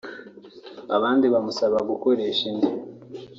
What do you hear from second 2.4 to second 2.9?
indi